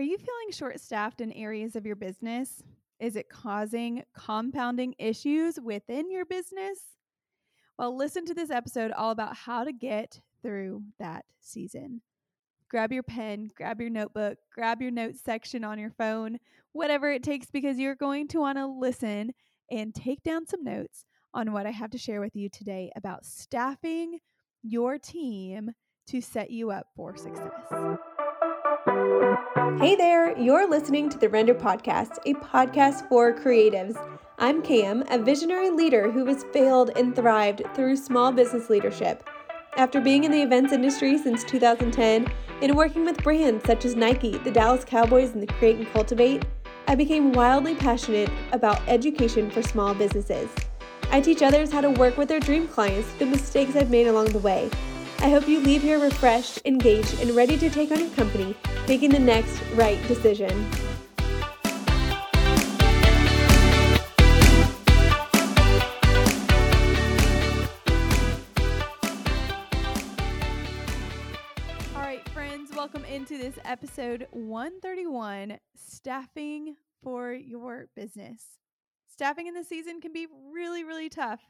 Are 0.00 0.02
you 0.02 0.16
feeling 0.16 0.50
short 0.50 0.80
staffed 0.80 1.20
in 1.20 1.30
areas 1.34 1.76
of 1.76 1.84
your 1.84 1.94
business? 1.94 2.62
Is 3.00 3.16
it 3.16 3.28
causing 3.28 4.02
compounding 4.14 4.94
issues 4.98 5.60
within 5.60 6.10
your 6.10 6.24
business? 6.24 6.78
Well, 7.78 7.94
listen 7.94 8.24
to 8.24 8.32
this 8.32 8.50
episode 8.50 8.92
all 8.92 9.10
about 9.10 9.36
how 9.36 9.62
to 9.62 9.74
get 9.74 10.22
through 10.40 10.84
that 10.98 11.26
season. 11.40 12.00
Grab 12.70 12.94
your 12.94 13.02
pen, 13.02 13.50
grab 13.54 13.78
your 13.78 13.90
notebook, 13.90 14.38
grab 14.54 14.80
your 14.80 14.90
notes 14.90 15.20
section 15.22 15.64
on 15.64 15.78
your 15.78 15.90
phone, 15.90 16.38
whatever 16.72 17.12
it 17.12 17.22
takes, 17.22 17.50
because 17.50 17.78
you're 17.78 17.94
going 17.94 18.26
to 18.28 18.40
want 18.40 18.56
to 18.56 18.66
listen 18.66 19.34
and 19.70 19.94
take 19.94 20.22
down 20.22 20.46
some 20.46 20.64
notes 20.64 21.04
on 21.34 21.52
what 21.52 21.66
I 21.66 21.72
have 21.72 21.90
to 21.90 21.98
share 21.98 22.22
with 22.22 22.34
you 22.34 22.48
today 22.48 22.90
about 22.96 23.26
staffing 23.26 24.18
your 24.62 24.98
team 24.98 25.72
to 26.06 26.22
set 26.22 26.50
you 26.50 26.70
up 26.70 26.86
for 26.96 27.18
success. 27.18 27.98
Hey 28.90 29.94
there, 29.94 30.36
you're 30.36 30.68
listening 30.68 31.08
to 31.10 31.18
the 31.18 31.28
Render 31.28 31.54
Podcast, 31.54 32.18
a 32.26 32.34
podcast 32.34 33.08
for 33.08 33.32
creatives. 33.32 33.96
I'm 34.40 34.62
Cam, 34.62 35.04
a 35.08 35.16
visionary 35.16 35.70
leader 35.70 36.10
who 36.10 36.26
has 36.26 36.44
failed 36.52 36.90
and 36.96 37.14
thrived 37.14 37.62
through 37.72 37.96
small 37.98 38.32
business 38.32 38.68
leadership. 38.68 39.22
After 39.76 40.00
being 40.00 40.24
in 40.24 40.32
the 40.32 40.42
events 40.42 40.72
industry 40.72 41.18
since 41.18 41.44
2010 41.44 42.32
and 42.62 42.76
working 42.76 43.04
with 43.04 43.22
brands 43.22 43.64
such 43.64 43.84
as 43.84 43.94
Nike, 43.94 44.38
the 44.38 44.50
Dallas 44.50 44.84
Cowboys, 44.84 45.34
and 45.34 45.42
the 45.42 45.52
Create 45.54 45.76
and 45.76 45.92
Cultivate, 45.92 46.44
I 46.88 46.96
became 46.96 47.32
wildly 47.32 47.76
passionate 47.76 48.30
about 48.50 48.82
education 48.88 49.52
for 49.52 49.62
small 49.62 49.94
businesses. 49.94 50.50
I 51.12 51.20
teach 51.20 51.42
others 51.42 51.70
how 51.70 51.80
to 51.80 51.90
work 51.90 52.16
with 52.16 52.28
their 52.28 52.40
dream 52.40 52.66
clients, 52.66 53.08
the 53.20 53.26
mistakes 53.26 53.76
I've 53.76 53.90
made 53.90 54.08
along 54.08 54.30
the 54.30 54.40
way, 54.40 54.68
I 55.22 55.28
hope 55.28 55.46
you 55.46 55.60
leave 55.60 55.82
here 55.82 55.98
refreshed, 55.98 56.62
engaged, 56.64 57.20
and 57.20 57.32
ready 57.32 57.58
to 57.58 57.68
take 57.68 57.92
on 57.92 58.00
your 58.00 58.08
company, 58.12 58.56
making 58.88 59.10
the 59.10 59.18
next 59.18 59.60
right 59.74 60.00
decision. 60.08 60.48
All 71.94 72.00
right, 72.00 72.26
friends, 72.30 72.70
welcome 72.74 73.04
into 73.04 73.36
this 73.36 73.58
episode 73.66 74.26
131 74.30 75.58
Staffing 75.76 76.76
for 77.02 77.34
Your 77.34 77.88
Business. 77.94 78.42
Staffing 79.06 79.48
in 79.48 79.52
the 79.52 79.64
season 79.64 80.00
can 80.00 80.14
be 80.14 80.28
really, 80.50 80.82
really 80.82 81.10
tough. 81.10 81.42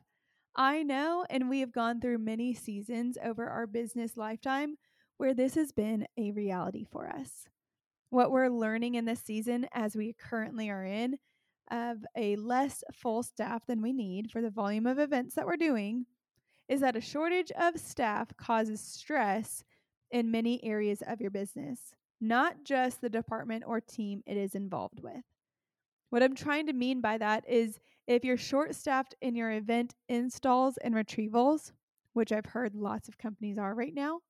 I 0.57 0.83
know, 0.83 1.25
and 1.31 1.49
we 1.49 1.61
have 1.61 1.73
gone 1.73 2.01
through 2.01 2.19
many 2.19 2.55
seasons 2.55 3.17
over 3.23 3.49
our 3.49 3.67
business 3.67 4.17
lifetime 4.17 4.77
where 5.17 5.35
this 5.35 5.55
has 5.55 5.71
been 5.71 6.07
a 6.17 6.33
reality 6.33 6.85
for 6.91 7.09
us. 7.09 7.47
What 8.11 8.33
we're 8.33 8.49
learning 8.49 8.95
in 8.97 9.05
this 9.05 9.21
season, 9.21 9.67
as 9.73 9.95
we 9.95 10.15
currently 10.19 10.71
are 10.71 10.85
in, 10.85 11.19
of 11.71 11.99
a 12.17 12.37
less 12.37 12.83
full 12.93 13.23
staff 13.23 13.65
than 13.67 13.81
we 13.81 13.93
need 13.93 14.31
for 14.31 14.43
the 14.43 14.51
volume 14.51 14.87
of 14.87 14.99
events 14.99 15.35
that 15.35 15.47
we're 15.47 15.57
doing, 15.57 16.07
is 16.69 16.81
that 16.81 16.97
a 16.97 17.01
shortage 17.01 17.53
of 17.53 17.79
staff 17.79 18.37
causes 18.37 18.81
stress 18.81 19.63
in 20.11 20.31
many 20.31 20.63
areas 20.65 21.03
of 21.07 21.21
your 21.21 21.31
business, 21.31 21.95
not 22.21 22.65
just 22.65 23.01
the 23.01 23.09
department 23.09 23.63
or 23.67 23.81
team 23.81 24.23
it 24.27 24.37
is 24.37 24.55
involved 24.55 25.01
with. 25.01 25.23
What 26.11 26.23
I'm 26.25 26.35
trying 26.35 26.67
to 26.67 26.73
mean 26.73 27.01
by 27.01 27.19
that 27.19 27.45
is 27.49 27.79
if 28.07 28.25
you're 28.25 28.37
short 28.37 28.75
staffed 28.75 29.15
in 29.21 29.35
your 29.35 29.51
event 29.53 29.95
installs 30.09 30.77
and 30.79 30.95
retrievals, 30.95 31.73
which 32.13 32.33
I've 32.33 32.47
heard 32.47 32.75
lots 32.75 33.09
of 33.09 33.19
companies 33.19 33.59
are 33.59 33.75
right 33.75 33.95
now, 33.95 34.21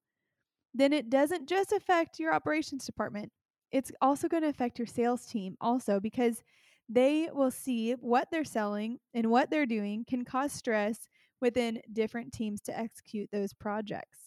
then 0.75 0.93
it 0.93 1.11
doesn't 1.11 1.49
just 1.49 1.73
affect 1.73 2.19
your 2.19 2.35
operations 2.35 2.85
department. 2.85 3.33
It's 3.73 3.93
also 4.01 4.29
going 4.29 4.43
to 4.43 4.49
affect 4.49 4.79
your 4.79 4.87
sales 4.87 5.27
team 5.27 5.57
also 5.61 6.01
because 6.01 6.43
they 6.89 7.29
will 7.33 7.51
see 7.51 7.93
what 7.93 8.29
they're 8.31 8.45
selling 8.45 8.99
and 9.15 9.31
what 9.31 9.51
they're 9.51 9.67
doing 9.67 10.05
can 10.09 10.25
cause 10.25 10.53
stress 10.53 11.09
within 11.41 11.81
different 11.93 12.33
teams 12.33 12.61
to 12.63 12.79
execute 12.79 13.31
those 13.33 13.55
projects. 13.55 14.19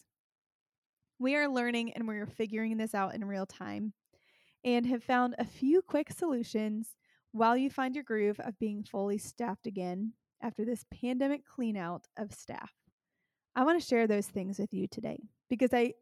We 1.20 1.36
are 1.36 1.48
learning 1.48 1.94
and 1.94 2.08
we're 2.08 2.26
figuring 2.26 2.78
this 2.78 2.96
out 2.96 3.14
in 3.14 3.26
real 3.26 3.46
time 3.46 3.94
and 4.64 4.86
have 4.88 5.04
found 5.04 5.36
a 5.38 5.46
few 5.46 5.82
quick 5.82 6.12
solutions 6.12 6.96
while 7.34 7.58
you 7.58 7.70
find 7.70 7.96
your 7.96 8.04
groove 8.04 8.40
of 8.40 8.58
being 8.60 8.84
fully 8.84 9.18
staffed 9.18 9.68
again 9.68 10.14
after 10.42 10.64
this 10.64 10.86
pandemic 11.02 11.42
cleanout 11.46 12.04
of 12.18 12.32
staff. 12.32 12.72
I 13.56 13.64
want 13.64 13.82
to 13.82 13.88
share 13.88 14.08
those 14.08 14.28
things 14.28 14.60
with 14.60 14.74
you 14.74 14.88
today 14.88 15.20
because 15.50 15.74
I 15.74 15.94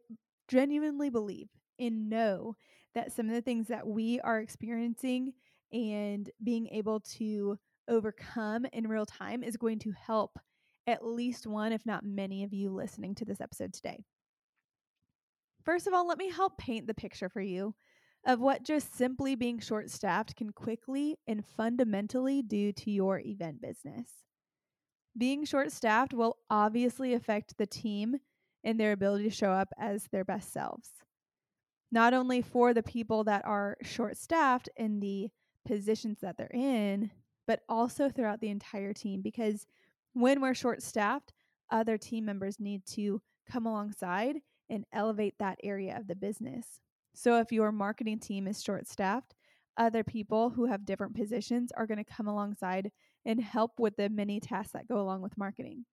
genuinely 0.48 1.10
believe 1.10 1.48
and 1.78 2.08
know 2.08 2.54
that 2.94 3.12
some 3.12 3.28
of 3.28 3.34
the 3.34 3.40
things 3.40 3.68
that 3.68 3.86
we 3.86 4.20
are 4.20 4.40
experiencing 4.40 5.32
and 5.72 6.30
being 6.44 6.68
able 6.68 7.00
to 7.00 7.58
overcome 7.88 8.66
in 8.72 8.86
real 8.86 9.06
time 9.06 9.42
is 9.42 9.56
going 9.56 9.78
to 9.80 9.92
help 9.92 10.38
at 10.86 11.06
least 11.06 11.46
one, 11.46 11.72
if 11.72 11.86
not 11.86 12.04
many, 12.04 12.44
of 12.44 12.52
you 12.52 12.70
listening 12.70 13.14
to 13.14 13.24
this 13.24 13.40
episode 13.40 13.72
today. 13.72 14.04
First 15.64 15.86
of 15.86 15.94
all, 15.94 16.06
let 16.06 16.18
me 16.18 16.30
help 16.30 16.58
paint 16.58 16.86
the 16.86 16.94
picture 16.94 17.28
for 17.28 17.40
you 17.40 17.74
of 18.24 18.40
what 18.40 18.62
just 18.62 18.96
simply 18.96 19.34
being 19.34 19.58
short 19.58 19.90
staffed 19.90 20.36
can 20.36 20.50
quickly 20.50 21.16
and 21.26 21.44
fundamentally 21.44 22.42
do 22.42 22.72
to 22.72 22.90
your 22.90 23.20
event 23.20 23.60
business. 23.60 24.08
Being 25.16 25.44
short 25.44 25.72
staffed 25.72 26.14
will 26.14 26.36
obviously 26.48 27.14
affect 27.14 27.58
the 27.58 27.66
team 27.66 28.16
and 28.64 28.78
their 28.78 28.92
ability 28.92 29.24
to 29.24 29.30
show 29.30 29.50
up 29.50 29.68
as 29.78 30.06
their 30.12 30.24
best 30.24 30.52
selves. 30.52 30.90
Not 31.90 32.14
only 32.14 32.40
for 32.40 32.72
the 32.72 32.82
people 32.82 33.24
that 33.24 33.44
are 33.44 33.76
short 33.82 34.16
staffed 34.16 34.68
in 34.76 35.00
the 35.00 35.28
positions 35.66 36.20
that 36.20 36.38
they're 36.38 36.48
in, 36.52 37.10
but 37.46 37.60
also 37.68 38.08
throughout 38.08 38.40
the 38.40 38.48
entire 38.48 38.94
team. 38.94 39.20
Because 39.20 39.66
when 40.14 40.40
we're 40.40 40.54
short 40.54 40.82
staffed, 40.82 41.32
other 41.70 41.98
team 41.98 42.24
members 42.24 42.60
need 42.60 42.86
to 42.86 43.20
come 43.50 43.66
alongside 43.66 44.36
and 44.70 44.84
elevate 44.92 45.34
that 45.38 45.58
area 45.62 45.96
of 45.96 46.06
the 46.06 46.14
business. 46.14 46.80
So 47.14 47.38
if 47.38 47.52
your 47.52 47.72
marketing 47.72 48.18
team 48.18 48.46
is 48.46 48.62
short 48.62 48.86
staffed, 48.86 49.34
other 49.76 50.04
people 50.04 50.50
who 50.50 50.66
have 50.66 50.84
different 50.84 51.14
positions 51.14 51.72
are 51.76 51.86
going 51.86 52.02
to 52.02 52.12
come 52.12 52.28
alongside 52.28 52.90
and 53.24 53.40
help 53.40 53.78
with 53.78 53.96
the 53.96 54.08
many 54.08 54.40
tasks 54.40 54.72
that 54.72 54.88
go 54.88 55.00
along 55.00 55.22
with 55.22 55.38
marketing. 55.38 55.84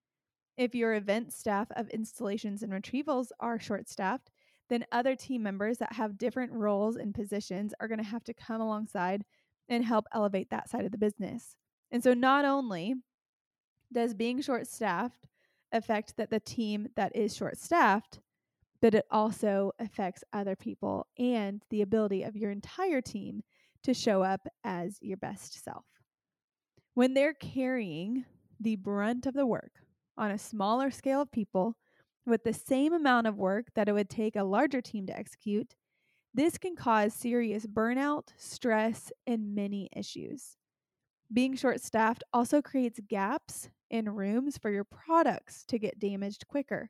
If 0.57 0.75
your 0.75 0.95
event 0.95 1.31
staff 1.31 1.67
of 1.75 1.89
installations 1.89 2.63
and 2.63 2.73
retrievals 2.73 3.27
are 3.39 3.59
short 3.59 3.87
staffed, 3.87 4.29
then 4.69 4.85
other 4.91 5.15
team 5.15 5.41
members 5.41 5.77
that 5.77 5.93
have 5.93 6.17
different 6.17 6.51
roles 6.51 6.97
and 6.97 7.13
positions 7.13 7.73
are 7.79 7.87
going 7.87 7.99
to 7.99 8.03
have 8.03 8.23
to 8.25 8.33
come 8.33 8.61
alongside 8.61 9.23
and 9.69 9.85
help 9.85 10.05
elevate 10.13 10.49
that 10.49 10.69
side 10.69 10.85
of 10.85 10.91
the 10.91 10.97
business. 10.97 11.55
And 11.91 12.03
so 12.03 12.13
not 12.13 12.45
only 12.45 12.95
does 13.91 14.13
being 14.13 14.41
short 14.41 14.67
staffed 14.67 15.27
affect 15.71 16.17
that 16.17 16.29
the 16.29 16.39
team 16.39 16.87
that 16.95 17.15
is 17.15 17.35
short 17.35 17.57
staffed 17.57 18.19
but 18.81 18.93
it 18.95 19.05
also 19.11 19.71
affects 19.79 20.23
other 20.33 20.55
people 20.55 21.07
and 21.17 21.61
the 21.69 21.81
ability 21.81 22.23
of 22.23 22.35
your 22.35 22.51
entire 22.51 23.01
team 23.01 23.41
to 23.83 23.93
show 23.93 24.23
up 24.23 24.47
as 24.63 24.97
your 25.01 25.17
best 25.17 25.63
self. 25.63 25.85
When 26.93 27.13
they're 27.13 27.33
carrying 27.33 28.25
the 28.59 28.75
brunt 28.75 29.25
of 29.25 29.33
the 29.33 29.45
work 29.45 29.71
on 30.17 30.31
a 30.31 30.37
smaller 30.37 30.91
scale 30.91 31.21
of 31.21 31.31
people 31.31 31.75
with 32.25 32.43
the 32.43 32.53
same 32.53 32.93
amount 32.93 33.27
of 33.27 33.37
work 33.37 33.67
that 33.75 33.87
it 33.87 33.93
would 33.93 34.09
take 34.09 34.35
a 34.35 34.43
larger 34.43 34.81
team 34.81 35.07
to 35.07 35.17
execute, 35.17 35.75
this 36.33 36.57
can 36.57 36.75
cause 36.75 37.13
serious 37.13 37.65
burnout, 37.65 38.27
stress, 38.37 39.11
and 39.25 39.55
many 39.55 39.89
issues. 39.95 40.57
Being 41.31 41.55
short 41.55 41.81
staffed 41.81 42.23
also 42.33 42.61
creates 42.61 42.99
gaps 43.07 43.69
in 43.89 44.09
rooms 44.09 44.57
for 44.57 44.69
your 44.69 44.83
products 44.83 45.63
to 45.67 45.79
get 45.79 45.99
damaged 45.99 46.47
quicker 46.47 46.89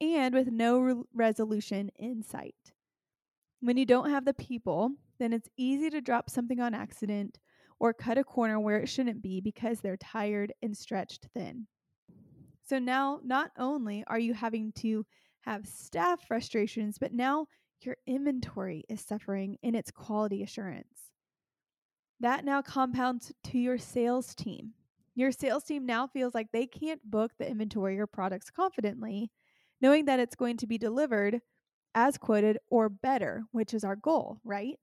and 0.00 0.34
with 0.34 0.48
no 0.48 0.78
re- 0.78 1.02
resolution 1.12 1.90
in 1.96 2.22
sight. 2.22 2.72
When 3.60 3.76
you 3.76 3.86
don't 3.86 4.10
have 4.10 4.24
the 4.24 4.34
people, 4.34 4.92
then 5.18 5.32
it's 5.32 5.48
easy 5.56 5.90
to 5.90 6.00
drop 6.00 6.30
something 6.30 6.60
on 6.60 6.74
accident 6.74 7.38
or 7.80 7.92
cut 7.92 8.18
a 8.18 8.24
corner 8.24 8.60
where 8.60 8.78
it 8.78 8.88
shouldn't 8.88 9.22
be 9.22 9.40
because 9.40 9.80
they're 9.80 9.96
tired 9.96 10.52
and 10.62 10.76
stretched 10.76 11.26
thin. 11.34 11.66
So 12.68 12.78
now, 12.78 13.20
not 13.24 13.50
only 13.58 14.04
are 14.06 14.18
you 14.18 14.34
having 14.34 14.72
to 14.76 15.06
have 15.40 15.66
staff 15.66 16.20
frustrations, 16.26 16.98
but 16.98 17.14
now 17.14 17.46
your 17.80 17.96
inventory 18.06 18.84
is 18.88 19.00
suffering 19.00 19.56
in 19.62 19.74
its 19.74 19.90
quality 19.90 20.42
assurance. 20.42 21.10
That 22.20 22.44
now 22.44 22.62
compounds 22.62 23.32
to 23.44 23.58
your 23.58 23.78
sales 23.78 24.34
team. 24.34 24.72
Your 25.14 25.32
sales 25.32 25.64
team 25.64 25.86
now 25.86 26.06
feels 26.06 26.34
like 26.34 26.48
they 26.52 26.66
can't 26.66 27.00
book 27.08 27.32
the 27.38 27.48
inventory 27.48 27.98
or 27.98 28.06
products 28.06 28.50
confidently 28.50 29.30
knowing 29.80 30.04
that 30.06 30.20
it's 30.20 30.34
going 30.34 30.56
to 30.56 30.66
be 30.66 30.78
delivered 30.78 31.40
as 31.94 32.18
quoted 32.18 32.58
or 32.68 32.88
better, 32.88 33.44
which 33.52 33.74
is 33.74 33.84
our 33.84 33.96
goal, 33.96 34.38
right? 34.44 34.78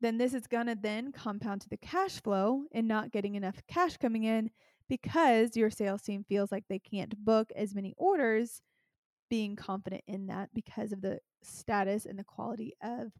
Then 0.00 0.18
this 0.18 0.34
is 0.34 0.46
going 0.46 0.66
to 0.66 0.76
then 0.80 1.12
compound 1.12 1.62
to 1.62 1.68
the 1.68 1.76
cash 1.76 2.22
flow 2.22 2.64
and 2.72 2.86
not 2.86 3.10
getting 3.10 3.34
enough 3.34 3.60
cash 3.66 3.96
coming 3.96 4.24
in 4.24 4.50
because 4.88 5.56
your 5.56 5.70
sales 5.70 6.02
team 6.02 6.24
feels 6.28 6.52
like 6.52 6.64
they 6.68 6.78
can't 6.78 7.24
book 7.24 7.50
as 7.54 7.74
many 7.74 7.94
orders, 7.96 8.62
being 9.28 9.56
confident 9.56 10.02
in 10.06 10.26
that 10.28 10.50
because 10.54 10.92
of 10.92 11.02
the 11.02 11.20
status 11.42 12.06
and 12.06 12.18
the 12.18 12.24
quality 12.24 12.74
of 12.82 13.12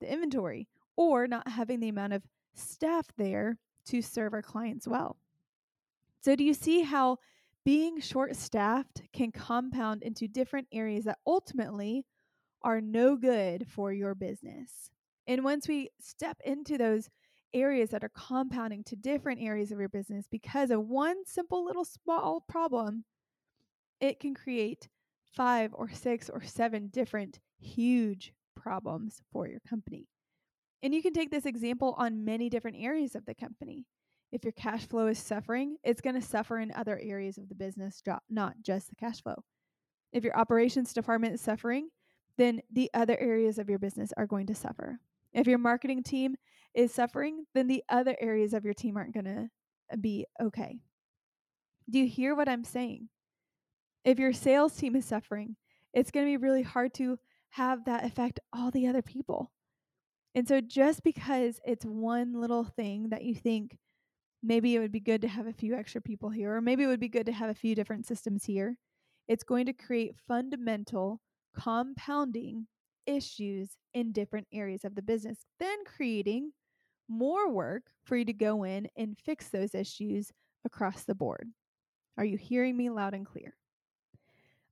the 0.00 0.12
inventory. 0.12 0.68
or 0.94 1.26
not 1.26 1.48
having 1.48 1.80
the 1.80 1.88
amount 1.88 2.12
of 2.12 2.22
staff 2.54 3.06
there 3.16 3.58
to 3.86 4.02
serve 4.02 4.34
our 4.34 4.42
clients 4.42 4.86
well. 4.86 5.16
So, 6.20 6.36
do 6.36 6.44
you 6.44 6.52
see 6.52 6.82
how 6.82 7.16
being 7.64 8.00
short 8.00 8.36
staffed 8.36 9.02
can 9.12 9.30
compound 9.30 10.02
into 10.02 10.26
different 10.28 10.66
areas 10.72 11.04
that 11.04 11.18
ultimately 11.26 12.04
are 12.62 12.80
no 12.80 13.16
good 13.16 13.66
for 13.68 13.92
your 13.92 14.14
business? 14.14 14.90
And 15.26 15.44
once 15.44 15.68
we 15.68 15.90
step 16.00 16.38
into 16.44 16.76
those 16.76 17.08
areas 17.54 17.90
that 17.90 18.02
are 18.02 18.10
compounding 18.14 18.82
to 18.84 18.96
different 18.96 19.40
areas 19.40 19.70
of 19.70 19.78
your 19.78 19.88
business 19.88 20.26
because 20.30 20.70
of 20.70 20.88
one 20.88 21.24
simple 21.24 21.64
little 21.64 21.84
small 21.84 22.44
problem, 22.48 23.04
it 24.00 24.18
can 24.18 24.34
create 24.34 24.88
five 25.24 25.70
or 25.74 25.88
six 25.90 26.28
or 26.28 26.42
seven 26.42 26.88
different 26.88 27.40
huge 27.60 28.32
problems 28.56 29.22
for 29.32 29.46
your 29.46 29.60
company. 29.68 30.08
And 30.82 30.92
you 30.92 31.02
can 31.02 31.12
take 31.12 31.30
this 31.30 31.46
example 31.46 31.94
on 31.96 32.24
many 32.24 32.50
different 32.50 32.78
areas 32.80 33.14
of 33.14 33.24
the 33.24 33.34
company. 33.34 33.86
If 34.32 34.44
your 34.44 34.52
cash 34.52 34.88
flow 34.88 35.08
is 35.08 35.18
suffering, 35.18 35.76
it's 35.84 36.00
going 36.00 36.18
to 36.18 36.26
suffer 36.26 36.58
in 36.58 36.72
other 36.72 36.98
areas 37.02 37.36
of 37.36 37.50
the 37.50 37.54
business, 37.54 38.02
not 38.30 38.54
just 38.62 38.88
the 38.88 38.96
cash 38.96 39.22
flow. 39.22 39.44
If 40.12 40.24
your 40.24 40.36
operations 40.36 40.94
department 40.94 41.34
is 41.34 41.40
suffering, 41.42 41.90
then 42.38 42.62
the 42.72 42.90
other 42.94 43.16
areas 43.20 43.58
of 43.58 43.68
your 43.68 43.78
business 43.78 44.12
are 44.16 44.26
going 44.26 44.46
to 44.46 44.54
suffer. 44.54 44.98
If 45.34 45.46
your 45.46 45.58
marketing 45.58 46.02
team 46.02 46.36
is 46.74 46.92
suffering, 46.92 47.44
then 47.54 47.66
the 47.66 47.84
other 47.88 48.16
areas 48.20 48.54
of 48.54 48.64
your 48.64 48.74
team 48.74 48.96
aren't 48.96 49.14
going 49.14 49.26
to 49.26 49.48
uh, 49.92 49.96
be 49.96 50.26
okay. 50.40 50.80
Do 51.90 51.98
you 51.98 52.06
hear 52.06 52.34
what 52.34 52.48
I'm 52.48 52.64
saying? 52.64 53.08
If 54.04 54.18
your 54.18 54.32
sales 54.32 54.74
team 54.74 54.96
is 54.96 55.04
suffering, 55.04 55.56
it's 55.92 56.10
going 56.10 56.26
to 56.26 56.30
be 56.30 56.42
really 56.42 56.62
hard 56.62 56.94
to 56.94 57.18
have 57.50 57.84
that 57.84 58.04
affect 58.04 58.40
all 58.52 58.70
the 58.70 58.86
other 58.86 59.02
people. 59.02 59.52
And 60.34 60.48
so, 60.48 60.62
just 60.62 61.04
because 61.04 61.60
it's 61.64 61.84
one 61.84 62.40
little 62.40 62.64
thing 62.64 63.10
that 63.10 63.22
you 63.22 63.34
think 63.34 63.76
maybe 64.42 64.74
it 64.74 64.80
would 64.80 64.92
be 64.92 65.00
good 65.00 65.22
to 65.22 65.28
have 65.28 65.46
a 65.46 65.52
few 65.52 65.74
extra 65.74 66.00
people 66.00 66.30
here, 66.30 66.56
or 66.56 66.60
maybe 66.60 66.84
it 66.84 66.88
would 66.88 67.00
be 67.00 67.08
good 67.08 67.26
to 67.26 67.32
have 67.32 67.50
a 67.50 67.54
few 67.54 67.74
different 67.74 68.06
systems 68.06 68.44
here, 68.44 68.76
it's 69.28 69.44
going 69.44 69.66
to 69.66 69.72
create 69.72 70.16
fundamental 70.26 71.20
compounding 71.54 72.66
issues 73.06 73.76
in 73.94 74.12
different 74.12 74.46
areas 74.52 74.84
of 74.84 74.94
the 74.94 75.02
business, 75.02 75.38
then 75.60 75.78
creating 75.84 76.52
more 77.08 77.50
work 77.50 77.84
for 78.04 78.16
you 78.16 78.24
to 78.24 78.32
go 78.32 78.64
in 78.64 78.88
and 78.96 79.18
fix 79.18 79.48
those 79.48 79.74
issues 79.74 80.32
across 80.64 81.04
the 81.04 81.14
board. 81.14 81.48
Are 82.18 82.24
you 82.24 82.36
hearing 82.36 82.76
me 82.76 82.90
loud 82.90 83.14
and 83.14 83.26
clear? 83.26 83.54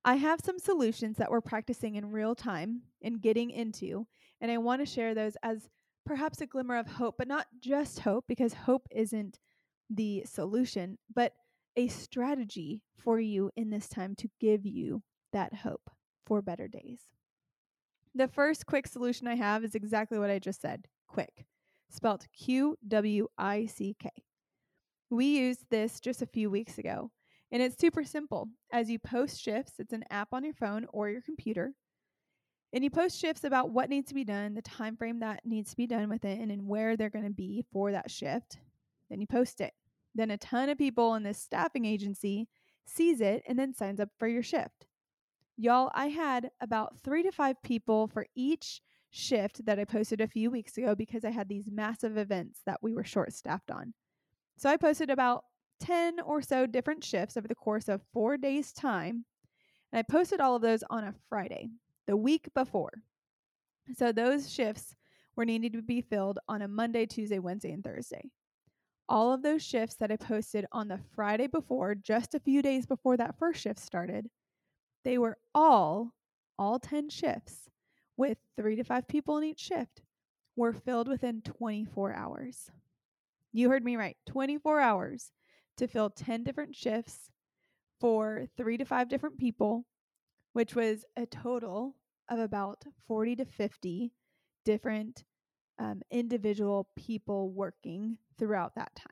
I 0.03 0.15
have 0.15 0.41
some 0.43 0.57
solutions 0.57 1.17
that 1.17 1.29
we're 1.29 1.41
practicing 1.41 1.95
in 1.95 2.11
real 2.11 2.33
time 2.33 2.81
and 3.03 3.21
getting 3.21 3.51
into, 3.51 4.07
and 4.39 4.51
I 4.51 4.57
want 4.57 4.81
to 4.81 4.85
share 4.85 5.13
those 5.13 5.37
as 5.43 5.69
perhaps 6.05 6.41
a 6.41 6.47
glimmer 6.47 6.77
of 6.77 6.87
hope, 6.87 7.15
but 7.17 7.27
not 7.27 7.45
just 7.59 7.99
hope, 7.99 8.25
because 8.27 8.53
hope 8.53 8.87
isn't 8.91 9.39
the 9.93 10.23
solution, 10.25 10.97
but 11.13 11.33
a 11.75 11.87
strategy 11.89 12.81
for 12.97 13.19
you 13.19 13.51
in 13.57 13.69
this 13.69 13.89
time 13.89 14.15
to 14.15 14.29
give 14.39 14.65
you 14.65 15.03
that 15.33 15.53
hope 15.53 15.89
for 16.25 16.41
better 16.41 16.67
days. 16.67 17.01
The 18.15 18.27
first 18.27 18.65
quick 18.65 18.87
solution 18.87 19.27
I 19.27 19.35
have 19.35 19.63
is 19.63 19.75
exactly 19.75 20.17
what 20.17 20.29
I 20.29 20.39
just 20.39 20.61
said 20.61 20.87
quick, 21.07 21.45
spelled 21.89 22.25
Q 22.37 22.77
W 22.87 23.27
I 23.37 23.65
C 23.65 23.95
K. 23.99 24.09
We 25.09 25.39
used 25.39 25.65
this 25.69 25.99
just 25.99 26.21
a 26.21 26.25
few 26.27 26.49
weeks 26.49 26.77
ago, 26.77 27.11
and 27.51 27.61
it's 27.61 27.79
super 27.79 28.03
simple. 28.03 28.47
As 28.71 28.89
you 28.89 28.97
post 28.97 29.41
shifts, 29.41 29.73
it's 29.77 29.93
an 29.93 30.05
app 30.09 30.29
on 30.31 30.43
your 30.43 30.53
phone 30.53 30.85
or 30.93 31.09
your 31.09 31.21
computer, 31.21 31.73
and 32.71 32.83
you 32.83 32.89
post 32.89 33.19
shifts 33.19 33.43
about 33.43 33.71
what 33.71 33.89
needs 33.89 34.07
to 34.09 34.15
be 34.15 34.23
done, 34.23 34.53
the 34.53 34.61
time 34.61 34.95
frame 34.95 35.19
that 35.19 35.41
needs 35.45 35.71
to 35.71 35.77
be 35.77 35.87
done 35.87 36.07
within, 36.09 36.51
and 36.51 36.67
where 36.67 36.95
they're 36.95 37.09
going 37.09 37.25
to 37.25 37.31
be 37.31 37.65
for 37.73 37.91
that 37.91 38.09
shift. 38.09 38.59
Then 39.09 39.19
you 39.19 39.27
post 39.27 39.59
it. 39.59 39.73
Then 40.15 40.31
a 40.31 40.37
ton 40.37 40.69
of 40.69 40.77
people 40.77 41.15
in 41.15 41.23
this 41.23 41.41
staffing 41.41 41.85
agency 41.85 42.47
sees 42.85 43.21
it 43.21 43.43
and 43.47 43.57
then 43.57 43.73
signs 43.73 43.99
up 43.99 44.09
for 44.17 44.27
your 44.27 44.43
shift. 44.43 44.87
Y'all, 45.57 45.91
I 45.93 46.07
had 46.07 46.49
about 46.59 46.99
three 46.99 47.23
to 47.23 47.31
five 47.31 47.61
people 47.63 48.07
for 48.07 48.25
each 48.35 48.81
shift 49.11 49.65
that 49.65 49.79
I 49.79 49.85
posted 49.85 50.21
a 50.21 50.27
few 50.27 50.49
weeks 50.49 50.77
ago 50.77 50.95
because 50.95 51.23
I 51.23 51.29
had 51.29 51.47
these 51.47 51.69
massive 51.71 52.17
events 52.17 52.61
that 52.65 52.79
we 52.81 52.93
were 52.93 53.03
short 53.03 53.33
staffed 53.33 53.69
on. 53.69 53.93
So 54.57 54.69
I 54.69 54.77
posted 54.77 55.09
about 55.09 55.43
10 55.81 56.19
or 56.21 56.41
so 56.41 56.65
different 56.65 57.03
shifts 57.03 57.35
over 57.35 57.47
the 57.47 57.55
course 57.55 57.89
of 57.89 58.01
four 58.13 58.37
days' 58.37 58.71
time. 58.71 59.25
And 59.91 59.99
I 59.99 60.03
posted 60.03 60.39
all 60.39 60.55
of 60.55 60.61
those 60.61 60.83
on 60.89 61.03
a 61.03 61.13
Friday, 61.29 61.69
the 62.07 62.15
week 62.15 62.47
before. 62.53 63.03
So 63.95 64.11
those 64.11 64.51
shifts 64.51 64.95
were 65.35 65.45
needed 65.45 65.73
to 65.73 65.81
be 65.81 66.01
filled 66.01 66.39
on 66.47 66.61
a 66.61 66.67
Monday, 66.67 67.05
Tuesday, 67.05 67.39
Wednesday, 67.39 67.71
and 67.71 67.83
Thursday. 67.83 68.29
All 69.09 69.33
of 69.33 69.41
those 69.41 69.61
shifts 69.61 69.95
that 69.97 70.11
I 70.11 70.15
posted 70.15 70.65
on 70.71 70.87
the 70.87 70.99
Friday 71.15 71.47
before, 71.47 71.95
just 71.95 72.33
a 72.33 72.39
few 72.39 72.61
days 72.61 72.85
before 72.85 73.17
that 73.17 73.37
first 73.37 73.61
shift 73.61 73.79
started, 73.79 74.29
they 75.03 75.17
were 75.17 75.37
all, 75.53 76.13
all 76.57 76.79
10 76.79 77.09
shifts 77.09 77.69
with 78.17 78.37
three 78.55 78.75
to 78.75 78.83
five 78.83 79.07
people 79.07 79.37
in 79.37 79.43
each 79.43 79.59
shift, 79.59 80.01
were 80.55 80.73
filled 80.73 81.07
within 81.07 81.41
24 81.41 82.13
hours. 82.13 82.69
You 83.51 83.69
heard 83.69 83.83
me 83.83 83.97
right 83.97 84.17
24 84.27 84.79
hours 84.79 85.31
to 85.77 85.87
fill 85.87 86.09
10 86.09 86.43
different 86.43 86.75
shifts 86.75 87.31
for 87.99 88.45
three 88.57 88.77
to 88.77 88.85
five 88.85 89.09
different 89.09 89.37
people, 89.37 89.85
which 90.53 90.75
was 90.75 91.05
a 91.17 91.25
total 91.25 91.95
of 92.29 92.39
about 92.39 92.83
40 93.07 93.37
to 93.37 93.45
50 93.45 94.13
different 94.63 95.23
um, 95.81 96.01
individual 96.11 96.87
people 96.95 97.49
working 97.49 98.17
throughout 98.37 98.75
that 98.75 98.95
time. 98.95 99.07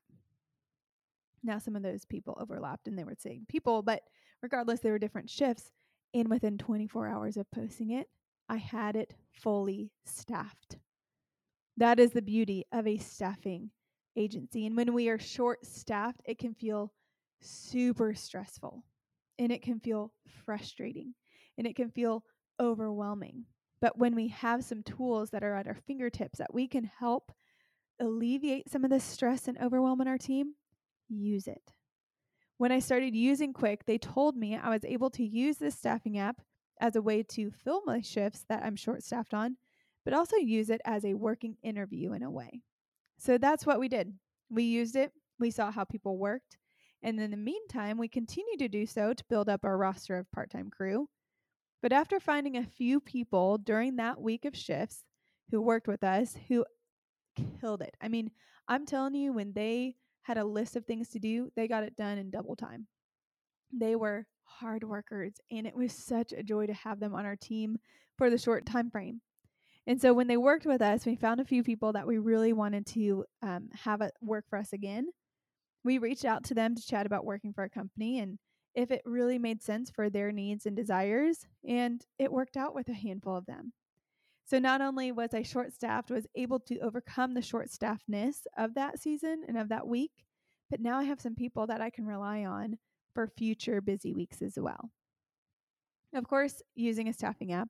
Now, 1.44 1.58
some 1.58 1.76
of 1.76 1.82
those 1.82 2.06
people 2.06 2.38
overlapped 2.40 2.88
and 2.88 2.98
they 2.98 3.04
were 3.04 3.16
saying 3.18 3.46
people, 3.48 3.82
but 3.82 4.04
regardless, 4.44 4.80
they 4.80 4.92
were 4.92 5.00
different 5.00 5.32
shifts. 5.32 5.72
And 6.14 6.30
within 6.30 6.58
24 6.60 7.08
hours 7.08 7.38
of 7.38 7.50
posting 7.50 7.92
it, 7.92 8.08
I 8.50 8.58
had 8.58 8.96
it 8.96 9.16
fully 9.32 9.92
staffed. 10.06 10.78
That 11.78 12.00
is 12.00 12.12
the 12.12 12.22
beauty 12.22 12.66
of 12.72 12.86
a 12.86 12.98
staffing 12.98 13.72
agency. 14.16 14.68
And 14.68 14.78
when 14.78 14.94
we 14.94 15.10
are 15.10 15.20
short 15.20 15.66
staffed, 15.66 16.22
it 16.26 16.38
can 16.38 16.54
feel 16.54 16.94
super 17.42 18.14
stressful 18.14 18.84
and 19.40 19.52
it 19.52 19.64
can 19.64 19.80
feel 19.80 20.12
frustrating 20.46 21.16
and 21.58 21.66
it 21.66 21.76
can 21.76 21.90
feel 21.90 22.24
overwhelming. 22.60 23.46
But 23.82 23.98
when 23.98 24.16
we 24.16 24.28
have 24.30 24.64
some 24.64 24.84
tools 24.84 25.30
that 25.30 25.44
are 25.44 25.56
at 25.56 25.68
our 25.68 25.78
fingertips 25.88 26.40
that 26.40 26.54
we 26.54 26.68
can 26.68 26.90
help 27.00 27.32
alleviate 28.00 28.70
some 28.70 28.84
of 28.84 28.90
the 28.90 29.00
stress 29.00 29.48
and 29.48 29.58
overwhelm 29.58 30.02
in 30.02 30.08
our 30.08 30.18
team, 30.18 30.54
use 31.08 31.48
it. 31.48 31.74
When 32.58 32.72
I 32.72 32.80
started 32.80 33.16
using 33.16 33.54
Qwick, 33.54 33.86
they 33.86 33.98
told 33.98 34.36
me 34.36 34.58
I 34.58 34.70
was 34.70 34.84
able 34.84 35.10
to 35.12 35.24
use 35.24 35.58
this 35.58 35.78
staffing 35.78 36.18
app 36.18 36.42
as 36.82 36.96
a 36.96 37.02
way 37.02 37.24
to 37.24 37.52
fill 37.52 37.82
my 37.86 38.02
shifts 38.02 38.46
that 38.50 38.64
I'm 38.64 38.76
short 38.76 39.04
staffed 39.04 39.34
on, 39.34 39.58
but 40.04 40.14
also 40.14 40.36
use 40.36 40.70
it 40.70 40.82
as 40.86 41.06
a 41.06 41.14
working 41.14 41.56
interview 41.64 42.14
in 42.14 42.24
a 42.24 42.32
way. 42.32 42.62
So 43.18 43.38
that's 43.38 43.66
what 43.66 43.80
we 43.80 43.88
did. 43.88 44.14
We 44.50 44.64
used 44.64 44.96
it, 44.96 45.12
we 45.40 45.52
saw 45.52 45.72
how 45.72 45.84
people 45.84 46.18
worked, 46.18 46.58
and 47.02 47.20
in 47.20 47.32
the 47.32 47.38
meantime, 47.38 47.98
we 47.98 48.08
continued 48.08 48.60
to 48.60 48.68
do 48.68 48.86
so 48.86 49.14
to 49.14 49.24
build 49.30 49.48
up 49.48 49.64
our 49.64 49.78
roster 49.78 50.18
of 50.18 50.32
part 50.32 50.50
time 50.50 50.70
crew. 50.70 51.08
But 51.82 51.92
after 51.92 52.20
finding 52.20 52.58
a 52.58 52.66
few 52.66 53.00
people 53.00 53.58
during 53.58 53.96
that 53.96 54.22
week 54.22 54.46
of 54.46 54.56
shifts 54.56 55.04
who 55.52 55.62
worked 55.62 55.88
with 55.88 56.04
us 56.04 56.36
who 56.48 56.66
killed 57.60 57.82
it. 57.82 57.96
I 58.02 58.08
mean, 58.08 58.32
I'm 58.68 58.86
telling 58.86 59.16
you, 59.16 59.34
when 59.34 59.54
they 59.54 59.96
had 60.24 60.38
a 60.38 60.44
list 60.44 60.76
of 60.76 60.86
things 60.86 61.10
to 61.10 61.20
do, 61.20 61.50
they 61.56 61.68
got 61.68 61.84
it 61.84 61.96
done 61.96 62.18
in 62.18 62.30
double 62.30 62.56
time. 62.56 62.88
They 63.72 63.96
were 63.96 64.28
hard 64.44 64.84
workers 64.84 65.34
and 65.52 65.68
it 65.68 65.76
was 65.76 65.94
such 65.94 66.34
a 66.34 66.44
joy 66.44 66.68
to 66.68 66.74
have 66.74 67.00
them 67.00 67.14
on 67.14 67.26
our 67.26 67.36
team 67.36 67.78
for 68.18 68.30
the 68.30 68.38
short 68.38 68.66
time 68.66 68.90
frame. 68.90 69.22
And 69.88 70.00
so 70.00 70.14
when 70.14 70.28
they 70.28 70.38
worked 70.38 70.66
with 70.66 70.82
us, 70.82 71.06
we 71.06 71.16
found 71.16 71.40
a 71.40 71.46
few 71.46 71.64
people 71.64 71.94
that 71.94 72.06
we 72.06 72.18
really 72.18 72.54
wanted 72.54 72.86
to 72.88 73.26
um, 73.42 73.70
have 73.74 74.02
it 74.02 74.14
work 74.22 74.46
for 74.50 74.60
us 74.60 74.74
again. 74.74 75.08
We 75.84 75.98
reached 75.98 76.26
out 76.26 76.44
to 76.46 76.54
them 76.54 76.76
to 76.76 76.86
chat 76.86 77.06
about 77.06 77.26
working 77.26 77.54
for 77.54 77.64
a 77.64 77.70
company 77.70 78.20
and 78.20 78.38
if 78.76 78.92
it 78.92 79.02
really 79.06 79.40
made 79.40 79.62
sense 79.62 79.90
for 79.90 80.10
their 80.10 80.32
needs 80.32 80.66
and 80.66 80.76
desires, 80.76 81.46
and 81.68 82.06
it 82.18 82.32
worked 82.32 82.58
out 82.58 82.76
with 82.76 82.90
a 82.90 82.94
handful 82.94 83.36
of 83.36 83.46
them. 83.46 83.74
So 84.46 84.58
not 84.58 84.82
only 84.82 85.12
was 85.12 85.34
I 85.34 85.44
short 85.44 85.74
staffed, 85.74 86.10
was 86.10 86.26
able 86.36 86.60
to 86.62 86.80
overcome 86.80 87.34
the 87.34 87.42
short 87.42 87.70
staffedness 87.70 88.48
of 88.58 88.74
that 88.76 89.00
season 89.00 89.44
and 89.48 89.58
of 89.58 89.70
that 89.70 89.88
week, 89.88 90.26
but 90.70 90.80
now 90.80 90.98
I 90.98 91.04
have 91.04 91.22
some 91.22 91.36
people 91.36 91.68
that 91.68 91.82
I 91.82 91.90
can 91.90 92.06
rely 92.06 92.46
on 92.46 92.78
for 93.14 93.28
future 93.28 93.82
busy 93.82 94.14
weeks 94.14 94.42
as 94.42 94.58
well. 94.58 94.90
Of 96.14 96.28
course, 96.28 96.62
using 96.76 97.08
a 97.08 97.14
staffing 97.14 97.52
app 97.52 97.70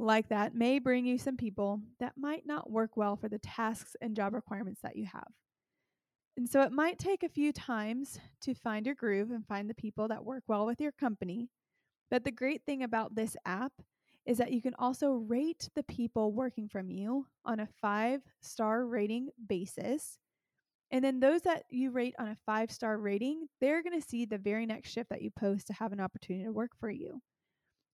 like 0.00 0.28
that 0.28 0.54
may 0.54 0.78
bring 0.78 1.06
you 1.06 1.18
some 1.18 1.36
people 1.36 1.80
that 2.00 2.14
might 2.16 2.46
not 2.46 2.70
work 2.70 2.96
well 2.96 3.16
for 3.16 3.28
the 3.28 3.38
tasks 3.38 3.96
and 4.00 4.16
job 4.16 4.34
requirements 4.34 4.80
that 4.82 4.96
you 4.96 5.06
have. 5.06 5.28
And 6.38 6.48
so 6.48 6.62
it 6.62 6.70
might 6.70 7.00
take 7.00 7.24
a 7.24 7.28
few 7.28 7.52
times 7.52 8.20
to 8.42 8.54
find 8.54 8.86
your 8.86 8.94
groove 8.94 9.32
and 9.32 9.44
find 9.44 9.68
the 9.68 9.74
people 9.74 10.06
that 10.06 10.24
work 10.24 10.44
well 10.46 10.66
with 10.66 10.80
your 10.80 10.92
company. 10.92 11.50
But 12.12 12.22
the 12.22 12.30
great 12.30 12.62
thing 12.64 12.84
about 12.84 13.16
this 13.16 13.36
app 13.44 13.72
is 14.24 14.38
that 14.38 14.52
you 14.52 14.62
can 14.62 14.74
also 14.78 15.14
rate 15.14 15.68
the 15.74 15.82
people 15.82 16.32
working 16.32 16.68
from 16.68 16.90
you 16.90 17.26
on 17.44 17.58
a 17.58 17.68
five 17.82 18.20
star 18.40 18.86
rating 18.86 19.30
basis. 19.48 20.16
And 20.92 21.04
then 21.04 21.18
those 21.18 21.42
that 21.42 21.64
you 21.70 21.90
rate 21.90 22.14
on 22.20 22.28
a 22.28 22.38
five 22.46 22.70
star 22.70 22.98
rating, 22.98 23.48
they're 23.60 23.82
going 23.82 24.00
to 24.00 24.08
see 24.08 24.24
the 24.24 24.38
very 24.38 24.64
next 24.64 24.92
shift 24.92 25.10
that 25.10 25.22
you 25.22 25.32
post 25.32 25.66
to 25.66 25.72
have 25.72 25.90
an 25.90 25.98
opportunity 25.98 26.44
to 26.44 26.52
work 26.52 26.70
for 26.78 26.88
you. 26.88 27.20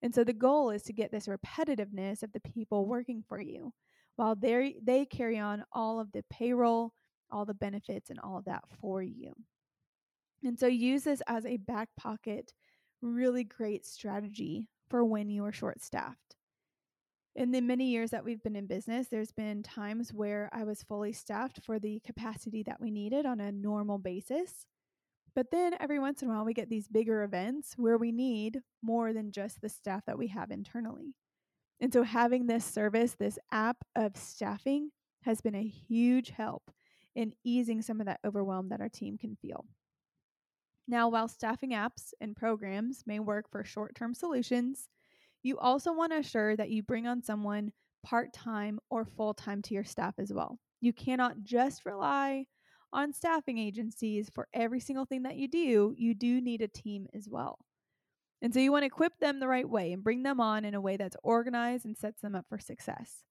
And 0.02 0.14
so 0.14 0.22
the 0.22 0.34
goal 0.34 0.68
is 0.68 0.82
to 0.82 0.92
get 0.92 1.10
this 1.10 1.28
repetitiveness 1.28 2.22
of 2.22 2.30
the 2.32 2.40
people 2.40 2.84
working 2.84 3.24
for 3.26 3.40
you 3.40 3.72
while 4.16 4.34
they 4.34 4.76
they 4.82 5.06
carry 5.06 5.38
on 5.38 5.64
all 5.72 5.98
of 5.98 6.12
the 6.12 6.22
payroll, 6.30 6.92
all 7.30 7.44
the 7.44 7.54
benefits 7.54 8.10
and 8.10 8.18
all 8.20 8.38
of 8.38 8.44
that 8.44 8.64
for 8.80 9.02
you. 9.02 9.32
And 10.42 10.58
so 10.58 10.66
use 10.66 11.04
this 11.04 11.22
as 11.26 11.46
a 11.46 11.56
back 11.56 11.88
pocket 11.96 12.52
really 13.02 13.44
great 13.44 13.84
strategy 13.84 14.68
for 14.88 15.04
when 15.04 15.28
you 15.28 15.44
are 15.44 15.52
short 15.52 15.82
staffed. 15.82 16.36
In 17.36 17.50
the 17.50 17.60
many 17.60 17.86
years 17.86 18.10
that 18.10 18.24
we've 18.24 18.42
been 18.42 18.56
in 18.56 18.66
business, 18.66 19.08
there's 19.08 19.32
been 19.32 19.62
times 19.62 20.12
where 20.12 20.48
I 20.52 20.64
was 20.64 20.84
fully 20.84 21.12
staffed 21.12 21.60
for 21.64 21.78
the 21.78 22.00
capacity 22.06 22.62
that 22.62 22.80
we 22.80 22.90
needed 22.90 23.26
on 23.26 23.40
a 23.40 23.52
normal 23.52 23.98
basis. 23.98 24.66
But 25.34 25.50
then 25.50 25.74
every 25.80 25.98
once 25.98 26.22
in 26.22 26.28
a 26.28 26.32
while, 26.32 26.44
we 26.44 26.54
get 26.54 26.70
these 26.70 26.86
bigger 26.86 27.24
events 27.24 27.74
where 27.76 27.98
we 27.98 28.12
need 28.12 28.60
more 28.82 29.12
than 29.12 29.32
just 29.32 29.60
the 29.60 29.68
staff 29.68 30.04
that 30.06 30.16
we 30.16 30.28
have 30.28 30.52
internally. 30.52 31.16
And 31.80 31.92
so, 31.92 32.04
having 32.04 32.46
this 32.46 32.64
service, 32.64 33.16
this 33.18 33.38
app 33.50 33.78
of 33.96 34.16
staffing, 34.16 34.90
has 35.22 35.40
been 35.40 35.56
a 35.56 35.66
huge 35.66 36.30
help 36.30 36.70
in 37.14 37.32
easing 37.44 37.82
some 37.82 38.00
of 38.00 38.06
that 38.06 38.20
overwhelm 38.24 38.68
that 38.68 38.80
our 38.80 38.88
team 38.88 39.18
can 39.18 39.36
feel. 39.36 39.64
Now, 40.86 41.08
while 41.08 41.28
staffing 41.28 41.70
apps 41.70 42.12
and 42.20 42.36
programs 42.36 43.04
may 43.06 43.18
work 43.18 43.50
for 43.50 43.64
short 43.64 43.94
term 43.94 44.14
solutions, 44.14 44.88
you 45.42 45.58
also 45.58 45.92
want 45.92 46.12
to 46.12 46.18
assure 46.18 46.56
that 46.56 46.70
you 46.70 46.82
bring 46.82 47.06
on 47.06 47.22
someone 47.22 47.72
part 48.04 48.32
time 48.32 48.78
or 48.90 49.04
full 49.04 49.34
time 49.34 49.62
to 49.62 49.74
your 49.74 49.84
staff 49.84 50.14
as 50.18 50.32
well. 50.32 50.58
You 50.80 50.92
cannot 50.92 51.42
just 51.42 51.86
rely 51.86 52.46
on 52.92 53.12
staffing 53.12 53.58
agencies 53.58 54.30
for 54.32 54.46
every 54.52 54.80
single 54.80 55.06
thing 55.06 55.22
that 55.22 55.36
you 55.36 55.48
do. 55.48 55.94
You 55.96 56.14
do 56.14 56.40
need 56.40 56.62
a 56.62 56.68
team 56.68 57.06
as 57.14 57.28
well. 57.28 57.58
And 58.42 58.52
so 58.52 58.60
you 58.60 58.70
want 58.70 58.82
to 58.82 58.86
equip 58.86 59.18
them 59.18 59.40
the 59.40 59.48
right 59.48 59.68
way 59.68 59.92
and 59.92 60.04
bring 60.04 60.22
them 60.22 60.38
on 60.40 60.66
in 60.66 60.74
a 60.74 60.80
way 60.80 60.98
that's 60.98 61.16
organized 61.22 61.86
and 61.86 61.96
sets 61.96 62.20
them 62.20 62.34
up 62.34 62.44
for 62.48 62.58
success. 62.58 63.24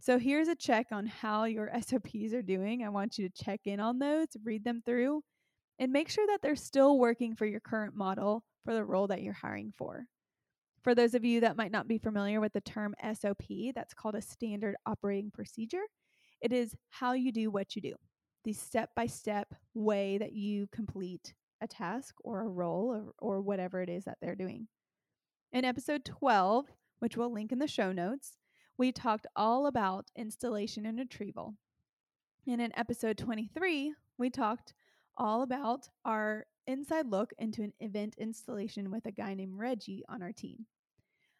So 0.00 0.18
here's 0.18 0.48
a 0.48 0.54
check 0.54 0.88
on 0.92 1.06
how 1.06 1.44
your 1.44 1.70
SOPs 1.80 2.32
are 2.34 2.42
doing. 2.42 2.84
I 2.84 2.90
want 2.90 3.18
you 3.18 3.28
to 3.28 3.44
check 3.44 3.60
in 3.64 3.80
on 3.80 3.98
those, 3.98 4.28
read 4.44 4.64
them 4.64 4.82
through, 4.84 5.22
and 5.78 5.92
make 5.92 6.08
sure 6.08 6.26
that 6.28 6.42
they're 6.42 6.56
still 6.56 6.98
working 6.98 7.34
for 7.34 7.46
your 7.46 7.60
current 7.60 7.94
model 7.96 8.44
for 8.64 8.74
the 8.74 8.84
role 8.84 9.06
that 9.08 9.22
you're 9.22 9.32
hiring 9.32 9.72
for. 9.76 10.06
For 10.82 10.94
those 10.94 11.14
of 11.14 11.24
you 11.24 11.40
that 11.40 11.56
might 11.56 11.72
not 11.72 11.88
be 11.88 11.98
familiar 11.98 12.40
with 12.40 12.52
the 12.52 12.60
term 12.60 12.94
SOP, 13.02 13.42
that's 13.74 13.94
called 13.94 14.14
a 14.14 14.22
standard 14.22 14.76
operating 14.86 15.30
procedure. 15.32 15.82
It 16.40 16.52
is 16.52 16.76
how 16.90 17.12
you 17.12 17.32
do 17.32 17.50
what 17.50 17.74
you 17.74 17.82
do, 17.82 17.94
the 18.44 18.52
step 18.52 18.90
by 18.94 19.06
step 19.06 19.54
way 19.74 20.18
that 20.18 20.32
you 20.32 20.68
complete 20.70 21.34
a 21.60 21.66
task 21.66 22.14
or 22.22 22.42
a 22.42 22.48
role 22.48 22.94
or, 22.94 23.12
or 23.18 23.40
whatever 23.40 23.82
it 23.82 23.88
is 23.88 24.04
that 24.04 24.18
they're 24.20 24.36
doing. 24.36 24.68
In 25.52 25.64
episode 25.64 26.04
12, 26.04 26.66
which 26.98 27.16
we'll 27.16 27.32
link 27.32 27.50
in 27.50 27.58
the 27.58 27.66
show 27.66 27.92
notes, 27.92 28.36
we 28.78 28.92
talked 28.92 29.26
all 29.34 29.66
about 29.66 30.10
installation 30.16 30.86
and 30.86 30.98
retrieval. 30.98 31.54
And 32.46 32.60
in 32.60 32.76
episode 32.76 33.18
23, 33.18 33.94
we 34.18 34.30
talked 34.30 34.74
all 35.16 35.42
about 35.42 35.88
our 36.04 36.46
inside 36.66 37.06
look 37.06 37.32
into 37.38 37.62
an 37.62 37.72
event 37.80 38.16
installation 38.18 38.90
with 38.90 39.06
a 39.06 39.12
guy 39.12 39.34
named 39.34 39.54
Reggie 39.56 40.04
on 40.08 40.22
our 40.22 40.32
team. 40.32 40.66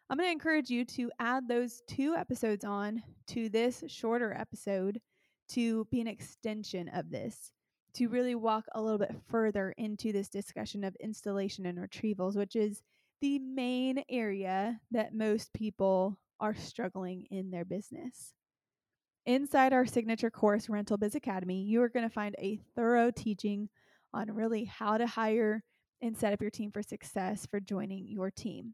I'm 0.09 0.17
going 0.17 0.27
to 0.27 0.31
encourage 0.31 0.69
you 0.69 0.85
to 0.85 1.11
add 1.19 1.47
those 1.47 1.81
two 1.87 2.15
episodes 2.15 2.63
on 2.63 3.03
to 3.27 3.49
this 3.49 3.83
shorter 3.87 4.33
episode 4.33 5.01
to 5.49 5.85
be 5.91 6.01
an 6.01 6.07
extension 6.07 6.89
of 6.89 7.09
this, 7.11 7.51
to 7.95 8.07
really 8.07 8.35
walk 8.35 8.65
a 8.73 8.81
little 8.81 8.97
bit 8.97 9.15
further 9.29 9.73
into 9.77 10.11
this 10.11 10.29
discussion 10.29 10.83
of 10.83 10.95
installation 10.95 11.65
and 11.65 11.77
retrievals, 11.77 12.35
which 12.35 12.55
is 12.55 12.81
the 13.21 13.39
main 13.39 14.03
area 14.09 14.79
that 14.91 15.13
most 15.13 15.51
people 15.53 16.17
are 16.39 16.55
struggling 16.55 17.27
in 17.31 17.51
their 17.51 17.65
business. 17.65 18.33
Inside 19.25 19.73
our 19.73 19.85
signature 19.85 20.29
course, 20.29 20.69
Rental 20.69 20.97
Biz 20.97 21.15
Academy, 21.15 21.63
you 21.63 21.81
are 21.81 21.89
going 21.89 22.07
to 22.07 22.13
find 22.13 22.35
a 22.39 22.59
thorough 22.75 23.11
teaching 23.11 23.69
on 24.13 24.31
really 24.31 24.65
how 24.65 24.97
to 24.97 25.05
hire 25.05 25.63
and 26.01 26.17
set 26.17 26.31
up 26.31 26.41
your 26.41 26.51
team 26.51 26.71
for 26.71 26.81
success 26.81 27.45
for 27.45 27.59
joining 27.59 28.07
your 28.07 28.31
team. 28.31 28.73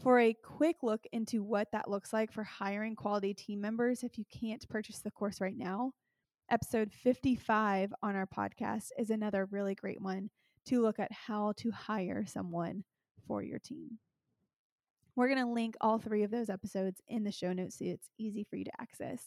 For 0.00 0.20
a 0.20 0.36
quick 0.44 0.76
look 0.82 1.04
into 1.12 1.42
what 1.42 1.72
that 1.72 1.90
looks 1.90 2.12
like 2.12 2.32
for 2.32 2.44
hiring 2.44 2.94
quality 2.94 3.34
team 3.34 3.60
members, 3.60 4.04
if 4.04 4.16
you 4.16 4.24
can't 4.30 4.68
purchase 4.68 5.00
the 5.00 5.10
course 5.10 5.40
right 5.40 5.56
now, 5.56 5.90
episode 6.50 6.92
55 6.92 7.92
on 8.00 8.14
our 8.14 8.26
podcast 8.26 8.90
is 8.96 9.10
another 9.10 9.48
really 9.50 9.74
great 9.74 10.00
one 10.00 10.30
to 10.66 10.80
look 10.80 11.00
at 11.00 11.10
how 11.10 11.52
to 11.56 11.72
hire 11.72 12.24
someone 12.26 12.84
for 13.26 13.42
your 13.42 13.58
team. 13.58 13.98
We're 15.18 15.28
going 15.28 15.44
to 15.44 15.52
link 15.52 15.76
all 15.80 15.98
three 15.98 16.22
of 16.22 16.30
those 16.30 16.48
episodes 16.48 17.02
in 17.08 17.24
the 17.24 17.32
show 17.32 17.52
notes 17.52 17.78
so 17.78 17.84
it's 17.84 18.08
easy 18.18 18.46
for 18.48 18.56
you 18.56 18.64
to 18.64 18.80
access 18.80 19.20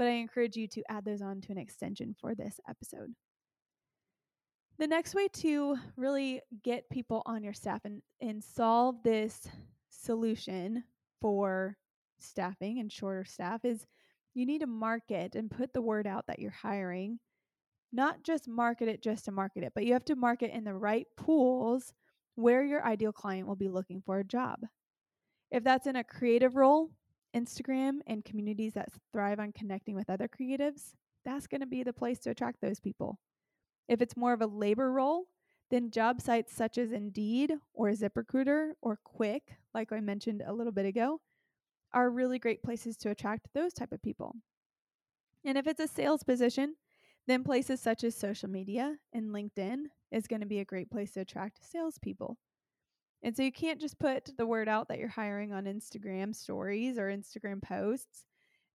but 0.00 0.06
I 0.06 0.12
encourage 0.12 0.56
you 0.56 0.66
to 0.68 0.82
add 0.88 1.04
those 1.04 1.20
on 1.20 1.42
to 1.42 1.52
an 1.52 1.58
extension 1.58 2.16
for 2.18 2.34
this 2.34 2.58
episode. 2.66 3.12
The 4.78 4.86
next 4.86 5.14
way 5.14 5.28
to 5.28 5.76
really 5.94 6.40
get 6.64 6.88
people 6.88 7.20
on 7.26 7.44
your 7.44 7.52
staff 7.52 7.82
and, 7.84 8.00
and 8.22 8.42
solve 8.42 9.02
this 9.02 9.46
solution 9.90 10.84
for 11.20 11.76
staffing 12.18 12.78
and 12.78 12.90
shorter 12.90 13.26
staff 13.26 13.66
is 13.66 13.84
you 14.32 14.46
need 14.46 14.62
to 14.62 14.66
market 14.66 15.34
and 15.34 15.50
put 15.50 15.74
the 15.74 15.82
word 15.82 16.06
out 16.06 16.26
that 16.28 16.38
you're 16.38 16.50
hiring. 16.50 17.18
Not 17.92 18.22
just 18.22 18.48
market 18.48 18.88
it 18.88 19.02
just 19.02 19.26
to 19.26 19.32
market 19.32 19.64
it, 19.64 19.72
but 19.74 19.84
you 19.84 19.92
have 19.92 20.06
to 20.06 20.16
market 20.16 20.50
in 20.50 20.64
the 20.64 20.72
right 20.72 21.06
pools 21.18 21.92
where 22.36 22.64
your 22.64 22.82
ideal 22.86 23.12
client 23.12 23.46
will 23.46 23.54
be 23.54 23.68
looking 23.68 24.00
for 24.00 24.18
a 24.18 24.24
job. 24.24 24.60
If 25.50 25.64
that's 25.64 25.86
in 25.86 25.96
a 25.96 26.04
creative 26.04 26.56
role, 26.56 26.90
Instagram 27.34 27.98
and 28.06 28.24
communities 28.24 28.74
that 28.74 28.88
thrive 29.12 29.40
on 29.40 29.52
connecting 29.52 29.94
with 29.94 30.10
other 30.10 30.28
creatives, 30.28 30.94
that's 31.24 31.46
going 31.46 31.60
to 31.60 31.66
be 31.66 31.82
the 31.82 31.92
place 31.92 32.18
to 32.20 32.30
attract 32.30 32.60
those 32.60 32.80
people. 32.80 33.18
If 33.88 34.00
it's 34.00 34.16
more 34.16 34.32
of 34.32 34.42
a 34.42 34.46
labor 34.46 34.92
role, 34.92 35.26
then 35.70 35.90
job 35.90 36.20
sites 36.20 36.54
such 36.54 36.78
as 36.78 36.92
Indeed 36.92 37.54
or 37.72 37.90
ZipRecruiter 37.90 38.72
or 38.80 38.98
Qwick, 39.04 39.42
like 39.74 39.92
I 39.92 40.00
mentioned 40.00 40.42
a 40.44 40.52
little 40.52 40.72
bit 40.72 40.86
ago, 40.86 41.20
are 41.92 42.10
really 42.10 42.38
great 42.38 42.62
places 42.62 42.96
to 42.98 43.10
attract 43.10 43.48
those 43.54 43.72
type 43.72 43.92
of 43.92 44.02
people. 44.02 44.36
And 45.44 45.56
if 45.56 45.66
it's 45.66 45.80
a 45.80 45.88
sales 45.88 46.22
position, 46.22 46.74
then 47.26 47.44
places 47.44 47.80
such 47.80 48.04
as 48.04 48.16
social 48.16 48.48
media 48.48 48.96
and 49.12 49.30
LinkedIn 49.30 49.84
is 50.10 50.26
going 50.26 50.40
to 50.40 50.46
be 50.46 50.60
a 50.60 50.64
great 50.64 50.90
place 50.90 51.12
to 51.12 51.20
attract 51.20 51.64
salespeople. 51.70 52.36
And 53.22 53.36
so 53.36 53.42
you 53.42 53.52
can't 53.52 53.80
just 53.80 53.98
put 53.98 54.30
the 54.36 54.46
word 54.46 54.68
out 54.68 54.88
that 54.88 54.98
you're 54.98 55.08
hiring 55.08 55.52
on 55.52 55.64
Instagram 55.64 56.34
stories 56.34 56.98
or 56.98 57.08
Instagram 57.08 57.62
posts 57.62 58.24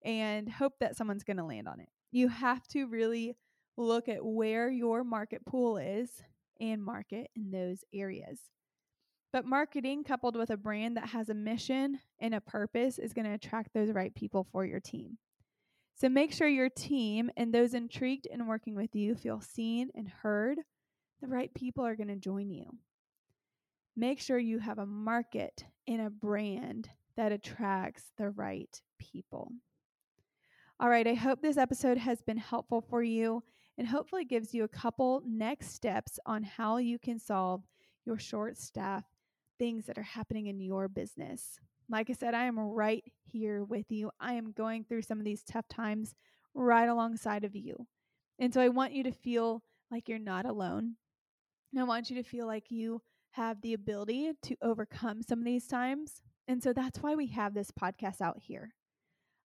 and 0.04 0.48
hope 0.48 0.74
that 0.80 0.96
someone's 0.96 1.24
going 1.24 1.38
to 1.38 1.44
land 1.44 1.68
on 1.68 1.80
it. 1.80 1.90
You 2.12 2.28
have 2.28 2.68
to 2.70 2.86
really 2.86 3.36
look 3.75 4.08
at 4.08 4.24
where 4.24 4.70
your 4.70 5.04
market 5.04 5.46
pool 5.46 5.78
is 5.78 6.10
and 6.62 6.84
market 6.84 7.30
in 7.36 7.52
those 7.52 7.84
areas. 7.94 8.40
But 9.34 9.46
marketing 9.46 10.04
coupled 10.04 10.38
with 10.38 10.52
a 10.52 10.58
brand 10.58 10.96
that 10.96 11.10
has 11.10 11.30
a 11.30 11.34
mission 11.34 12.00
and 12.20 12.34
a 12.36 12.40
purpose 12.40 13.00
is 13.00 13.14
going 13.14 13.25
to 13.25 13.34
attract 13.34 13.74
those 13.74 13.92
right 13.92 14.14
people 14.14 14.48
for 14.52 14.64
your 14.64 14.80
team. 14.80 15.18
So 15.96 16.08
make 16.08 16.32
sure 16.32 16.48
your 16.48 16.70
team 16.70 17.32
and 17.36 17.54
those 17.54 17.74
intrigued 17.74 18.28
in 18.28 18.48
working 18.48 18.75
with 18.75 18.96
you 18.96 19.16
feel 19.16 19.42
seen 19.42 19.90
and 19.96 20.08
heard. 20.08 20.60
The 21.22 21.28
right 21.28 21.54
people 21.54 21.86
are 21.86 21.96
going 21.96 22.10
to 22.10 22.16
join 22.16 22.50
you 22.50 22.78
make 23.96 24.20
sure 24.20 24.38
you 24.38 24.60
have 24.60 24.80
a 24.80 24.86
market 24.86 25.66
and 25.88 26.02
a 26.02 26.10
brand 26.10 26.90
that 27.18 27.32
attracts 27.32 28.04
the 28.18 28.30
right 28.30 28.82
people. 29.00 29.52
All 30.80 30.90
right, 30.90 31.08
I 31.08 31.14
hope 31.14 31.42
this 31.42 31.58
episode 31.58 31.98
has 31.98 32.22
been 32.22 32.38
helpful 32.38 32.82
for 32.82 33.02
you 33.02 33.44
and 33.78 33.88
hopefully 33.88 34.25
gives 34.25 34.54
you 34.54 34.64
a 34.64 34.70
couple 34.70 35.24
next 35.25 35.74
steps 35.74 36.20
on 36.25 36.44
how 36.44 36.78
you 36.78 37.00
can 37.00 37.20
solve 37.20 37.64
your 38.06 38.18
short 38.18 38.58
staff 38.58 39.04
things 39.58 39.86
that 39.86 39.98
are 39.98 40.04
happening 40.04 40.48
in 40.48 40.60
your 40.60 40.88
business. 40.90 41.60
Like 41.90 42.10
I 42.10 42.14
said, 42.14 42.34
I 42.34 42.46
am 42.46 42.60
right 42.60 43.04
here 43.24 43.64
with 43.64 43.90
you. 43.90 44.12
I 44.20 44.34
am 44.34 44.52
going 44.52 44.84
through 44.84 45.04
some 45.04 45.20
of 45.20 45.25
these 45.25 45.44
tough 45.44 45.68
times 45.70 46.14
right 46.54 46.90
alongside 46.90 47.44
of 47.44 47.56
you. 47.56 47.88
And 48.40 48.54
so 48.54 48.60
I 48.60 48.70
want 48.70 48.94
you 48.94 49.04
to 49.04 49.12
feel 49.12 49.64
like 49.92 50.10
you're 50.10 50.20
not 50.20 50.46
alone. 50.46 50.96
And 51.72 51.82
I 51.82 51.84
want 51.84 52.10
you 52.10 52.16
to 52.18 52.28
feel 52.28 52.48
like 52.48 52.70
you 52.70 53.02
have 53.36 53.62
the 53.62 53.74
ability 53.74 54.32
to 54.44 54.56
overcome 54.62 55.22
some 55.22 55.39
of 55.39 55.46
these 55.46 55.68
times. 55.68 56.22
And 56.48 56.63
so 56.63 56.72
that's 56.72 57.00
why 57.00 57.15
we 57.15 57.27
have 57.27 57.54
this 57.54 57.72
podcast 57.72 58.22
out 58.22 58.38
here. 58.39 58.74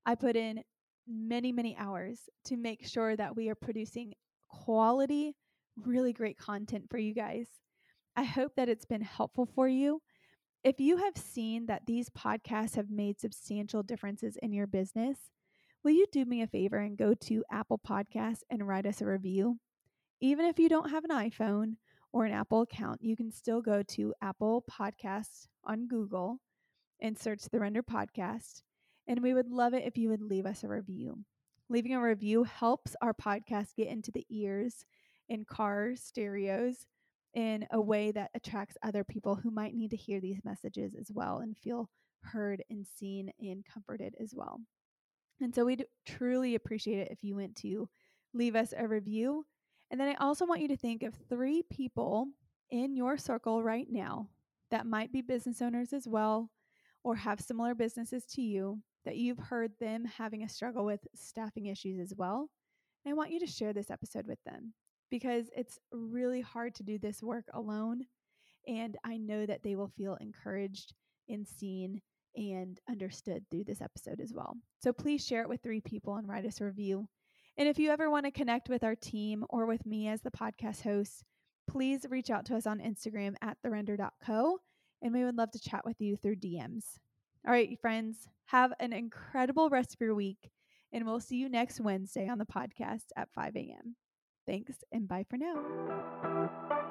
I 0.06 0.14
put 0.14 0.36
in 0.36 0.62
many, 1.08 1.50
many 1.50 1.76
hours 1.76 2.20
to 2.44 2.56
make 2.56 2.86
sure 2.86 3.16
that 3.16 3.34
we 3.34 3.48
are 3.48 3.56
producing 3.56 4.14
quality, 4.48 5.34
really 5.76 6.12
great 6.12 6.38
content 6.38 6.84
for 6.88 6.98
you 6.98 7.14
guys. 7.14 7.46
I 8.16 8.22
hope 8.22 8.52
that 8.56 8.68
it's 8.68 8.84
been 8.84 9.02
helpful 9.02 9.48
for 9.54 9.66
you. 9.66 10.00
If 10.62 10.78
you 10.78 10.98
have 10.98 11.16
seen 11.16 11.66
that 11.66 11.86
these 11.86 12.10
podcasts 12.10 12.76
have 12.76 12.90
made 12.90 13.18
substantial 13.18 13.82
differences 13.82 14.36
in 14.40 14.52
your 14.52 14.66
business, 14.66 15.18
will 15.82 15.92
you 15.92 16.06
do 16.12 16.24
me 16.24 16.42
a 16.42 16.46
favor 16.46 16.76
and 16.76 16.96
go 16.96 17.14
to 17.14 17.44
Apple 17.50 17.80
Podcasts 17.84 18.42
and 18.50 18.68
write 18.68 18.86
us 18.86 19.00
a 19.00 19.06
review? 19.06 19.58
Even 20.20 20.44
if 20.44 20.58
you 20.58 20.68
don't 20.68 20.90
have 20.90 21.04
an 21.04 21.10
iPhone 21.10 21.76
or 22.12 22.24
an 22.24 22.32
Apple 22.32 22.62
account, 22.62 23.02
you 23.02 23.16
can 23.16 23.30
still 23.30 23.60
go 23.60 23.82
to 23.82 24.14
Apple 24.20 24.64
Podcasts 24.70 25.46
on 25.64 25.86
Google 25.86 26.38
and 27.00 27.16
search 27.18 27.42
the 27.44 27.60
Render 27.60 27.82
Podcast. 27.82 28.62
And 29.06 29.22
we 29.22 29.34
would 29.34 29.50
love 29.50 29.74
it 29.74 29.84
if 29.84 29.96
you 29.96 30.08
would 30.10 30.22
leave 30.22 30.46
us 30.46 30.62
a 30.64 30.68
review. 30.68 31.18
Leaving 31.68 31.94
a 31.94 32.02
review 32.02 32.44
helps 32.44 32.96
our 33.00 33.14
podcast 33.14 33.76
get 33.76 33.88
into 33.88 34.10
the 34.10 34.26
ears 34.28 34.84
in 35.28 35.44
car 35.44 35.92
stereos 35.94 36.86
in 37.34 37.66
a 37.70 37.80
way 37.80 38.10
that 38.10 38.30
attracts 38.34 38.76
other 38.82 39.04
people 39.04 39.36
who 39.36 39.50
might 39.50 39.74
need 39.74 39.90
to 39.90 39.96
hear 39.96 40.20
these 40.20 40.40
messages 40.44 40.94
as 40.98 41.10
well 41.12 41.38
and 41.38 41.56
feel 41.56 41.88
heard 42.22 42.62
and 42.70 42.86
seen 42.98 43.30
and 43.40 43.64
comforted 43.72 44.14
as 44.20 44.34
well. 44.34 44.60
And 45.40 45.54
so 45.54 45.64
we'd 45.64 45.86
truly 46.04 46.54
appreciate 46.54 46.98
it 46.98 47.12
if 47.12 47.22
you 47.22 47.36
went 47.36 47.56
to 47.56 47.88
leave 48.34 48.56
us 48.56 48.74
a 48.76 48.86
review. 48.86 49.44
And 49.90 50.00
then 50.00 50.08
I 50.08 50.14
also 50.24 50.46
want 50.46 50.60
you 50.60 50.68
to 50.68 50.76
think 50.76 51.02
of 51.02 51.14
three 51.28 51.62
people 51.70 52.28
in 52.70 52.94
your 52.94 53.16
circle 53.16 53.62
right 53.62 53.86
now 53.90 54.28
that 54.70 54.86
might 54.86 55.12
be 55.12 55.22
business 55.22 55.60
owners 55.60 55.92
as 55.92 56.06
well 56.06 56.50
or 57.02 57.16
have 57.16 57.40
similar 57.40 57.74
businesses 57.74 58.24
to 58.26 58.42
you 58.42 58.78
that 59.04 59.16
you've 59.16 59.38
heard 59.38 59.72
them 59.80 60.04
having 60.04 60.42
a 60.42 60.48
struggle 60.48 60.84
with 60.84 61.00
staffing 61.14 61.66
issues 61.66 61.98
as 61.98 62.14
well. 62.16 62.48
And 63.04 63.12
I 63.12 63.16
want 63.16 63.30
you 63.30 63.40
to 63.40 63.46
share 63.46 63.72
this 63.72 63.90
episode 63.90 64.26
with 64.26 64.38
them 64.44 64.74
because 65.10 65.46
it's 65.56 65.78
really 65.92 66.40
hard 66.40 66.74
to 66.76 66.82
do 66.82 66.98
this 66.98 67.22
work 67.22 67.46
alone. 67.54 68.04
And 68.68 68.96
I 69.04 69.16
know 69.16 69.46
that 69.46 69.62
they 69.62 69.74
will 69.74 69.90
feel 69.96 70.16
encouraged 70.20 70.92
and 71.28 71.46
seen 71.46 72.00
and 72.36 72.78
understood 72.88 73.44
through 73.50 73.64
this 73.64 73.80
episode 73.80 74.20
as 74.20 74.32
well. 74.32 74.56
So 74.78 74.92
please 74.92 75.26
share 75.26 75.42
it 75.42 75.48
with 75.48 75.62
three 75.62 75.80
people 75.80 76.16
and 76.16 76.28
write 76.28 76.46
us 76.46 76.60
a 76.60 76.64
review. 76.64 77.08
And 77.60 77.68
if 77.68 77.78
you 77.78 77.90
ever 77.90 78.08
want 78.08 78.24
to 78.24 78.30
connect 78.30 78.70
with 78.70 78.82
our 78.82 78.94
team 78.94 79.44
or 79.50 79.66
with 79.66 79.84
me 79.84 80.08
as 80.08 80.22
the 80.22 80.30
podcast 80.30 80.80
host, 80.80 81.24
please 81.68 82.06
reach 82.08 82.30
out 82.30 82.46
to 82.46 82.56
us 82.56 82.66
on 82.66 82.80
Instagram 82.80 83.34
at 83.42 83.58
therender.co 83.62 84.58
and 85.02 85.12
we 85.12 85.24
would 85.24 85.36
love 85.36 85.50
to 85.50 85.60
chat 85.60 85.84
with 85.84 86.00
you 86.00 86.16
through 86.16 86.36
DMs. 86.36 86.84
All 87.46 87.52
right, 87.52 87.78
friends, 87.78 88.28
have 88.46 88.72
an 88.80 88.94
incredible 88.94 89.68
rest 89.68 89.92
of 89.92 90.00
your 90.00 90.14
week, 90.14 90.50
and 90.90 91.04
we'll 91.04 91.20
see 91.20 91.36
you 91.36 91.50
next 91.50 91.80
Wednesday 91.80 92.28
on 92.28 92.38
the 92.38 92.46
podcast 92.46 93.08
at 93.14 93.30
5 93.34 93.54
a.m. 93.56 93.94
Thanks, 94.46 94.76
and 94.90 95.06
bye 95.06 95.26
for 95.28 95.36
now. 95.36 96.90